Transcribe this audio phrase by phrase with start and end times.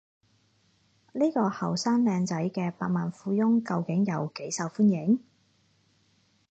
[1.13, 5.19] 呢個後生靚仔嘅百萬富翁究竟有幾受歡迎？